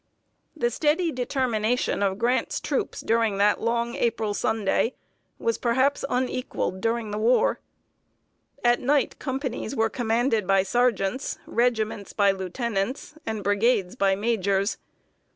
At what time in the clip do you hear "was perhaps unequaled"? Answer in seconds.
5.37-6.81